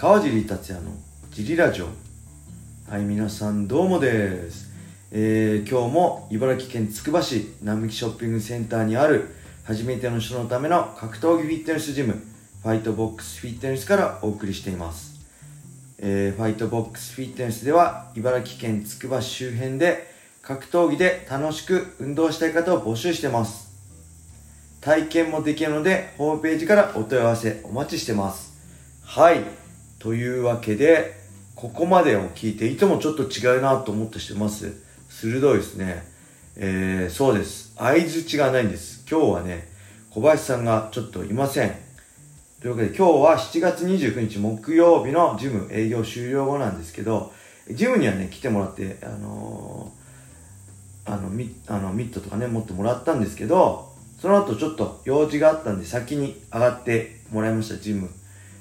[0.00, 0.92] 川尻達也の
[1.30, 1.88] ジリラジオ。
[2.88, 4.72] はい皆さんどうもです、
[5.10, 9.28] えー、今日も茨城県つくば市並木ショッピングセンターにある
[9.62, 15.20] 初めての人のための格闘技フィットネスジムファイトボックスフィットネスからお送りしています、
[15.98, 20.10] えー、ファイトボックスフィットネスでは茨城県つくば市周辺で
[20.40, 23.68] 格闘技で楽しく運動したい方を募集してます。
[24.80, 28.50] 体験もできるのでホームページからお問い合わせお待ちしてます。
[29.04, 29.59] はい。
[30.00, 31.14] というわけで
[31.54, 34.72] ここまでを聞いていつもちょっと違うなと思ってしてます。
[35.10, 36.02] 鋭いですね。
[36.56, 37.74] えー、そうです。
[37.76, 39.04] 相づちがないんです。
[39.08, 39.68] 今日はね
[40.10, 41.74] 小林さんがちょっといません。
[42.62, 47.32] というわけで今日は7月29日木曜日のジム営業終了後なんですけど
[47.70, 58.10] ジムにはね来てもらってあのー、あのミあのミットとかね持ってもらったんですけどその後ちょっと用事があったんで先に上がってもらいました、ジム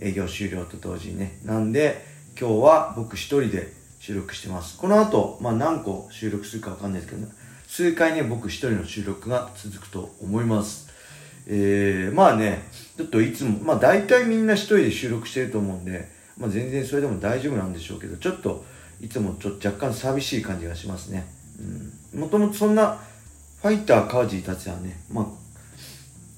[0.00, 1.38] 営業終了と同時にね。
[1.44, 2.04] なんで、
[2.38, 4.78] 今日は僕一人で収録してます。
[4.78, 7.32] この後、まあ何個収録するかわかんないですけど、ね、
[7.66, 10.88] 数回ね、僕一人の収録が続くと思います。
[11.46, 12.62] えー、まあね、
[12.96, 18.64] ちょっといつも、まあ大体みんな一人で収録してると思うんで、まあ全然それでも大丈夫なんでしょうけど、ちょっと
[19.00, 21.26] いつもちょっと若干寂しい感じがしますね。
[22.12, 22.20] うん。
[22.20, 22.98] もともとそんな、
[23.62, 25.26] ファイター川尻達也はね、まあ、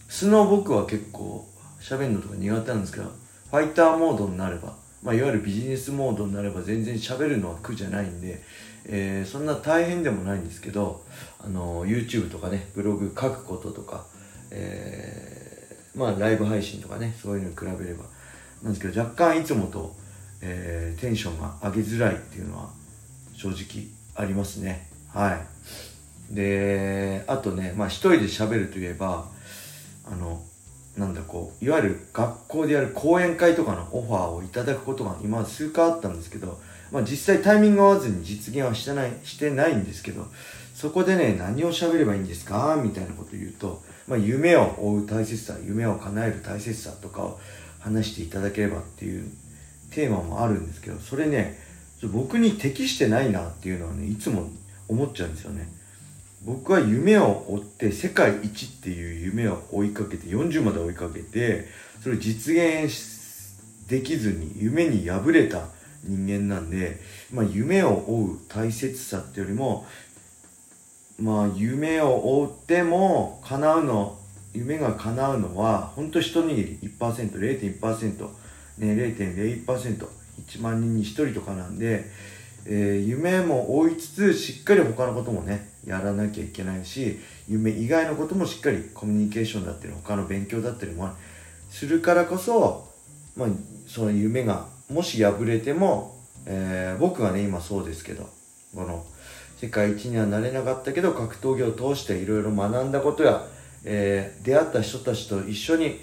[0.09, 1.49] 素の僕は結構
[1.81, 3.22] 喋るのとか苦手なんですけど、
[3.53, 8.43] ファイターモードになれば、まあ、いわゆるビジネスモードになれば全然喋るのは苦じゃないんで、
[8.87, 11.05] えー、そんな大変でもないんですけど、
[11.39, 14.07] あの、YouTube とかね、ブログ書くこととか、
[14.51, 18.05] えー、まあ、ライブ配信とかね、そういうのに比べれば、
[18.63, 19.95] なんですけど、若干いつもと、
[20.41, 22.71] えー、テンションが上げづらいっていうのは
[23.35, 24.89] 正直ありますね。
[25.13, 25.39] は
[26.31, 26.35] い。
[26.35, 29.27] で、あとね、まあ一人で喋るといえば、
[30.07, 30.43] あの、
[30.97, 40.27] なんだこう、いわゆる学校でやる講演会とかのオファーをいただくことが今数回あったんですけど、まあ実際タイミング合わずに実現はしてない、してないんですけど、
[40.75, 47.41] そこでね、何を喋ればいいんですかみたいなこと言うと、まあ夢を追う大切さ、夢を叶える大切さとかを
[47.81, 49.31] 話していただければっていう
[49.91, 51.59] テーマもあるんですけど、それね、
[52.13, 54.51] 僕に適してないなっていうのはね、いつも
[54.89, 55.69] 思っちゃうんですよね。
[56.45, 61.69] 僕は夢を追って世界一っていう夢を追いかけて40まで追いかけて
[62.03, 65.67] それを実現できずに夢に敗れた
[66.05, 66.99] 人間なんで、
[67.33, 69.87] まあ、夢を追う大切さってよりも
[71.21, 74.19] まあ夢を追っても叶うの
[74.53, 78.29] 夢が叶うのは本当一握り 1%0.1%、
[78.79, 80.09] ね、0.01%、
[80.47, 82.07] 1万人に1人とかなんで、
[82.67, 91.11] えー、夢も追いつつしっかり他のこともねやらなきゃいけないし夢以外のこともしっかりコミュニケーションだったり他の勉強だったりも
[91.71, 92.89] するからこそ、
[93.37, 93.49] まあ、
[93.87, 96.17] その夢がもし破れても、
[96.47, 98.29] えー、僕はね今そうですけど
[98.75, 99.05] この
[99.57, 103.47] 世界一にはなれなかったけど格闘技を通していろいろ学んだことや、
[103.85, 106.01] えー、出会った人たちと一緒に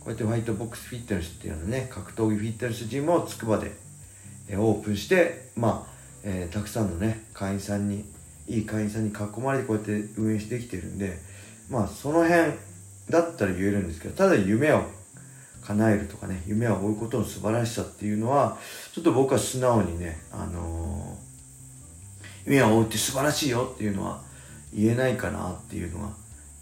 [0.00, 3.72] こうやってファイトボックスフィットネスっていうのね格闘技フィットネスジムをつくばで、
[4.48, 8.04] えー、オープンしてまあえー、たくさんのね会員さんに
[8.48, 11.18] いい会員さんに囲まれてこうやって運営してきてるんで
[11.70, 12.52] まあその辺
[13.10, 14.82] だったら言えるんですけどただ夢を
[15.62, 18.56] 叶えるとかね夢を追うことの素晴らしさっていうのは
[18.92, 24.22] ちょっと僕は素直にねあのー、夢を追うって素晴らしいよっていうのは
[24.72, 26.08] 言えないかなっていうのが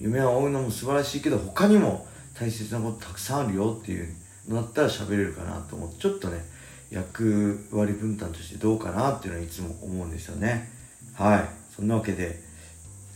[0.01, 2.07] 夢を追うのも素晴らしいけど他にも
[2.39, 4.13] 大切なことたくさんあるよっていう
[4.49, 6.45] のだったら喋れるかなと思ってちょっとね
[6.91, 10.71] 役割分担としてどうかなっていうのはいつも思うんですよね。
[11.15, 11.66] はい。
[11.76, 12.41] そんなわけで、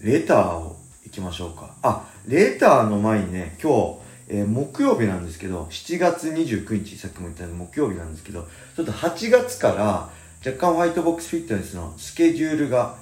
[0.02, 1.74] レターを行きましょうか。
[1.82, 3.98] あ、レターの前にね、今日、
[4.28, 10.10] えー、木曜日なんですけど、7月29日、さっきも言ったように木曜日なんですけど、ちょっと8月から
[10.44, 12.96] 若干ホワイトボックスフィットネスのスケジュールが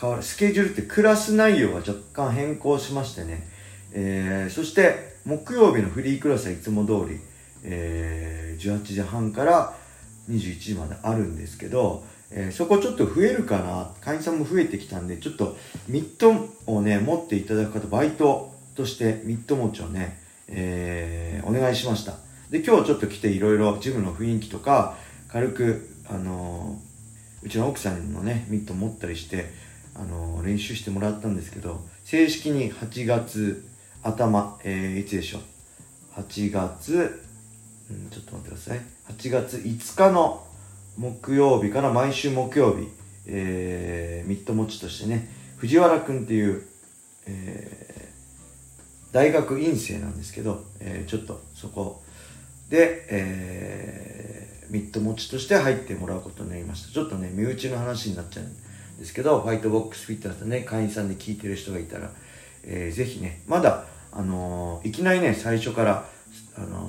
[0.00, 0.22] 変わる。
[0.24, 3.48] スケジュールってクラス内容が若干変更しましてね、
[3.92, 7.20] えー、そして木曜日のフリークラスはいつも通り、
[7.62, 9.72] えー、18時半から
[10.28, 15.56] 21時まであるんですけど、えー、そこちょっと増えるかな会員さんも増えてきたんでちょっと
[15.88, 22.14] ミットをね持っていただく方バイトとしてミット持ちをね、えー、お願いしました
[22.50, 24.96] で今日ちょっと来ていろいろジムの雰囲気とか
[25.28, 29.50] 軽くあのー、うちの奥さんのねミット持ったりして
[29.94, 33.66] あの練習してもらったんですけど正式に8月
[34.02, 35.40] 頭、えーいつでしょう
[36.20, 37.26] ？8月
[37.90, 38.80] うん、ちょっと待ってください。
[39.08, 40.45] 8月5日の
[40.96, 42.88] 木曜日から毎週木曜日、
[43.26, 45.28] えー、ミット持ちとしてね、
[45.58, 46.66] 藤原くんっていう、
[47.26, 52.02] えー、大学院生なんですけど、えー、ちょっとそこ。
[52.68, 56.92] で、えミット持ちとして入ってもらうことになりました。
[56.92, 62.10] ちょっとね身内の話になっちゃうんですけどファイトボックスフィットネスね会員さんで聞いてる人がいたら、
[62.64, 66.06] えー、ぜひねまだあのー、いきなりね最初から
[66.56, 66.88] あの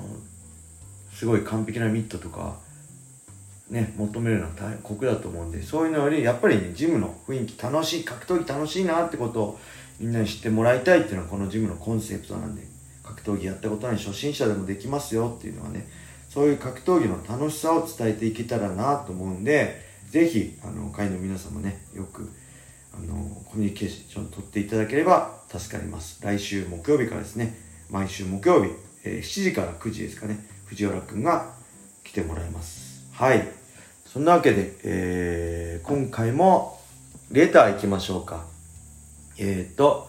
[1.12, 2.56] ー、すごい完璧なミットとか
[3.70, 4.50] ね、求めるのは
[4.82, 9.60] 酷だと思うんで、そういうのより、やっぱりね、ジムの雰囲気楽しい、格闘技楽しいなってことを
[10.00, 12.62] みんなに知ってもらいたいっていうのはこのジムのコンセプトなんで、
[13.02, 15.86] 格闘技やったことない初心者でもできますよっていうのはね、
[16.28, 22.30] そういう格闘技の楽しさを伝えていけたらなと思うんで、ぜひ、あの、会の皆さんもね、よく、
[22.94, 26.20] あの、コミュニケーション取っていただければ助かります。
[26.22, 27.54] 来週木曜日からですね、
[27.90, 28.70] 毎週木曜日、
[29.04, 31.54] えー、7時から9時ですかね、藤原くんが
[32.04, 33.08] 来てもらいます。
[33.12, 33.57] はい。
[34.10, 36.80] そんなわけで、えー、今回も
[37.30, 38.46] レター行きましょうか。
[39.36, 40.08] えーと、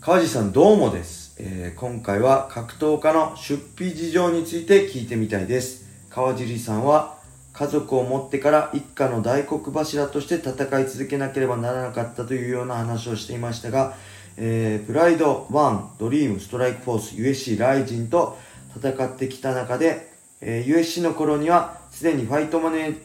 [0.00, 1.34] 川地さんどうもです。
[1.40, 5.84] えー、今回は格闘家の出費事情について聞いてみたいです。
[6.10, 7.18] 川尻さんは
[7.52, 13.96] 家族を持ってから一家の大黒柱として戦い続けなければならなかったというような話をしていましたが、
[14.36, 18.38] えー、プライド、ワン、ドリーム、ストライクフォース、USC、ライジンと
[18.76, 20.09] 戦ってきた中で、
[20.40, 22.96] えー、USC の頃にはすでにファイトマネー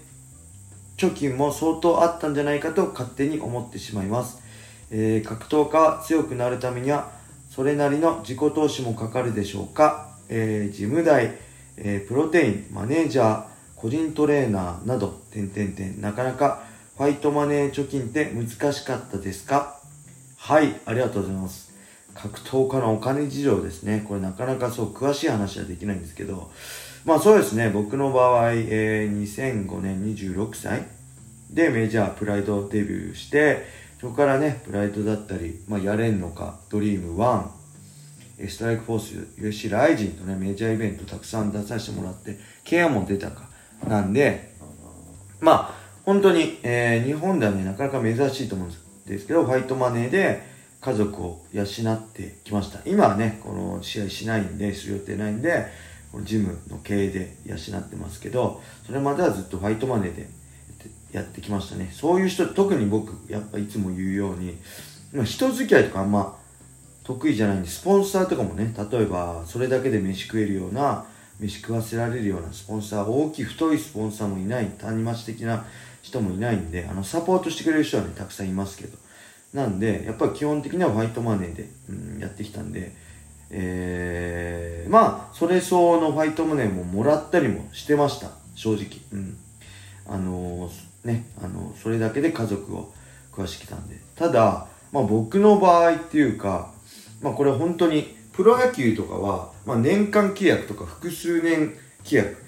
[0.97, 4.41] 貯金も相当あったんじゃないかと勝手に思ってしまいます。
[4.91, 7.11] えー、格闘家は強くなるためには
[7.49, 11.37] それなりの自己投資もかかるでしょうか、えー、ジム代、
[11.77, 13.45] えー、プロテイン、マネージャー、
[13.75, 16.63] 個人トレーナーなど、点々点、なかなか
[16.97, 19.77] ファイトマネー貯金って難しかったですか？
[20.37, 21.74] はい、ありがとうございます。
[22.15, 24.03] 格闘家のお金事情ですね。
[24.07, 26.49] これなかなかそう詳しい話はできないんですけど、
[27.03, 30.87] まあそうですね、僕の場合、えー、2005年26歳
[31.51, 33.65] でメジャープライドデビューして、
[33.99, 43.49] そこからね、プライドだったり、まあやれんのか、ドリーム1、ストライクフォース、USC ライジンとね、メジャーイベントたくさん出させてもらって、ケアも出たか。
[43.87, 44.55] なんで、
[45.41, 45.73] まあ、
[46.05, 48.71] 本当に、えー、日本ではね、なかなか珍しいと思うん
[49.05, 52.79] ですけど、ファイトマネーで家族を養ってきました。
[52.85, 55.65] 今はね、この試合しないんで、する予定ないんで、
[56.11, 60.29] このジムの経営で養ってますけど、それまではずっとファイトマネーで
[61.11, 61.89] やってきましたね。
[61.91, 64.57] そういう人、特に僕、やっぱいつも言うように、
[65.25, 66.37] 人付き合いとかあんま
[67.03, 71.05] 得意じゃないんで、スポンサーとかもね、例えば、それだけで飯食えるような、
[71.39, 75.65] 飯食わせられるようなスポンサー、大きい太いスポンサーもいない、谷町的な
[76.01, 79.04] 人もいないんで、あの、サポートしてくれる人はね、たくさんいますけど。
[79.55, 82.91] なんで、やっぱり基本的にはファイトマネーで、うん、やってきたんで、
[83.49, 88.31] えー、まあ、それ相応のファイトマネーももらったりもしてました。
[88.55, 88.99] 正直。
[89.13, 89.37] うん。
[90.07, 92.93] あのー、ね、あのー、それだけで家族を
[93.29, 93.95] 食わしてきたんで。
[94.17, 96.73] ただ、まあ僕の場合っていうか、
[97.21, 101.73] まあこれ本当に、プロ野球とかは、まあ年間契約とか複数年
[102.03, 102.43] 契約。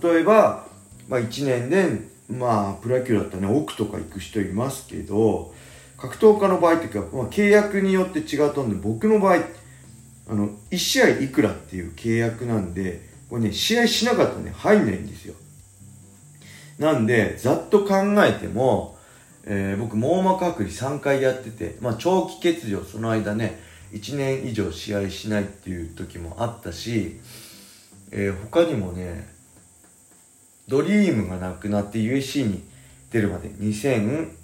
[0.00, 0.68] 例えば、
[1.08, 5.52] まあ1年で、まあプロ野球だったらね、億とか行く人いますけど、
[6.02, 9.36] 格闘家の場合っていうか、まあ契約によって違うと思うんで、僕の場合、
[10.28, 15.34] あの、1試合いくらっていう契約なんで、これね、試合しなかったらね、入んないんですよ。
[16.80, 17.94] なんで、ざっと考
[18.24, 18.98] えても、
[19.44, 23.60] えー、僕、網膜剥離3回やってて、まあ、長期欠場、その間ね、
[23.92, 27.20] 1年以上試合しないっていう時もあったし、
[28.10, 29.28] えー、他にもね、
[30.66, 32.64] ドリームがなくなって USC に
[33.12, 34.41] 出るまで2000、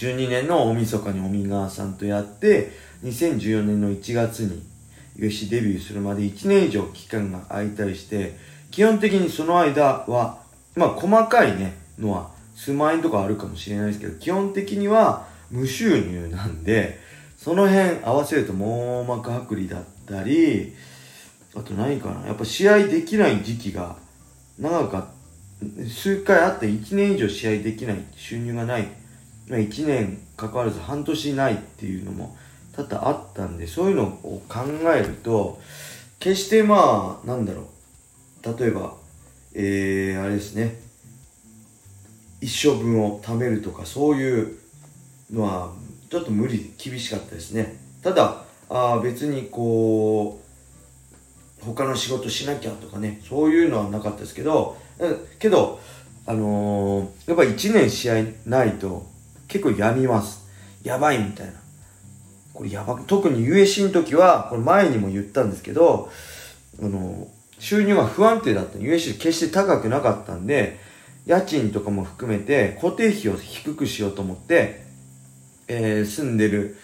[0.00, 2.72] 2012年の大晦日に尾身川さんとやって、
[3.04, 4.62] 2014年の1月に
[5.18, 8.34] USC デビューするまで1年以上期間が空いたりして、
[8.70, 10.38] 基本的にその間は、
[10.74, 16.98] まあ細かいね、のは数万円とかあるかもしれないですけど、基本的には無収入なんで、
[17.36, 20.74] その辺合わせると網膜剥離だったり、
[21.54, 23.96] あと何かな、やっぱ試合できない時期が
[24.58, 25.10] 長かった、
[25.90, 28.88] 数回あって1年以上試合できない、収入がない、
[29.58, 32.36] 1年関わらず半年ないっていうのも
[32.72, 34.60] 多々あったんで、そういうのを考
[34.94, 35.60] えると、
[36.18, 38.58] 決してまあ、なんだろう。
[38.58, 38.94] 例えば、
[39.54, 40.78] えー、あれですね。
[42.40, 44.58] 一生分を貯めるとか、そういう
[45.30, 45.72] のは、
[46.10, 47.76] ちょっと無理、厳しかったですね。
[48.02, 50.40] ただ、あ別にこ
[51.62, 54.76] う、他の仕事しなきゃとかね、そういうのはなかったですけど、
[55.38, 55.80] けど、
[56.26, 59.06] あのー、やっぱ1年試合ないと
[59.50, 60.48] 結構病みます。
[60.82, 61.52] やばいみたいな。
[62.54, 66.10] これやばく特に USC の時は、これ前にも言ったんですけど、
[66.82, 67.28] あの、
[67.58, 68.78] 収入が不安定だった。
[68.78, 70.78] USC 決して高くなかったんで、
[71.26, 74.82] 家賃とかも含めて固定費を低くしようと思って、
[75.68, 76.76] えー、住んでる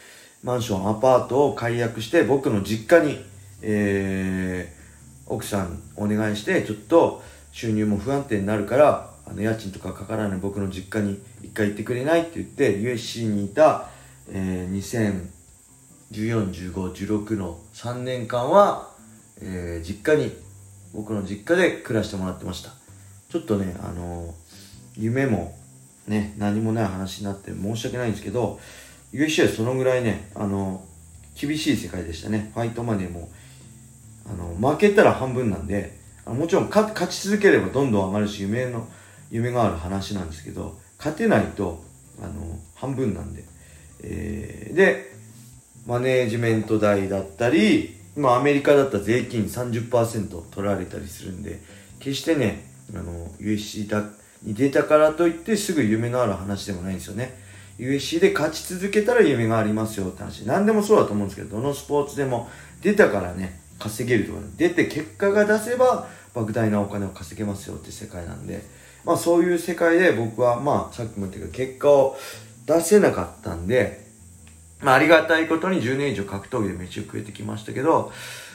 [0.43, 3.25] マンション、アパートを解約して、僕の実家に、
[3.63, 13.89] えー、奥さんお願いして、ちょっと収入も不安定になるからあの家賃とかかからない僕の実家に一回行ってくれないって言って USC にいた、
[14.31, 15.29] えー、
[16.13, 18.91] 20141516の3年間は、
[19.41, 20.33] えー、実家に
[20.95, 22.71] 僕の実家で暮らしてもらってました。
[23.29, 24.33] ちょっとねあの
[24.97, 25.55] 夢も
[26.07, 28.61] ね何もない話になって申し訳ないんですけど
[29.13, 30.85] USC はそのぐらいねあの
[31.39, 32.53] 厳しい世界でしたね。
[32.55, 33.29] ファイトマネーも
[34.29, 38.89] あの負けたら半分なんでもちろん勝ち続ければどんどん上がるし夢の
[39.31, 41.83] 夢がある話なんですけど勝てないと
[42.21, 43.45] あの半分なんで、
[44.03, 45.13] えー、で
[45.87, 51.61] マネージメント代だったり今アメリカだったら税金30%取られたりするんで
[51.99, 52.65] 決してね
[52.95, 54.05] あの USC だ
[54.43, 57.45] に出たからといってすぐ夢のある話でもないんですよね。
[57.79, 60.47] USC で勝ち続けたら夢がありますよって話。
[60.47, 62.49] 何でもそうだと思うんですけどどのスポーツでも
[62.81, 68.63] 出たからね稼げるとか出て結果が出せば莫大なお金を稼げますよって世界なんで。
[69.07, 72.19] まあそういう世界で僕はまあさっきも言ったけど結果を
[72.67, 74.05] 出せなかったんで
[74.83, 78.13] まあありがたいことに10年以上格闘技で飯を食えてきましたけど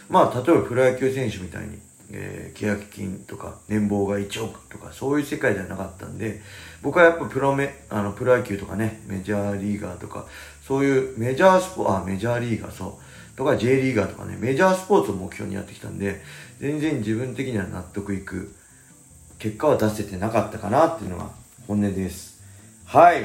[0.10, 1.80] まあ例えばプロ野球選手みたいに
[2.14, 6.42] えー、契約金とか年俸が1億とかそういう世界ではなかったんで
[6.82, 10.26] 僕はやっぱプロメあのプロ野球とかねメジャーリーガーとか
[10.62, 13.38] そういうメジャースポあメジャーリーガーそう。
[13.38, 16.22] とか J リーガーとかねメジャースポーツを目標にやってきたんで
[16.60, 18.54] 全然自分的には納得いく
[19.42, 21.32] 結果は出せてなかったかなっていうのが
[21.68, 22.44] 本音です。
[22.86, 23.24] はい。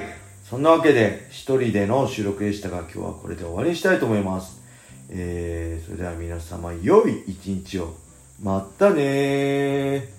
[0.49, 4.63] そんなわけで一人での収録でしたが今日はこれで終わりにしたいと思います。
[5.11, 7.95] えー、それでは皆様良い一日を。
[8.43, 10.16] またねー。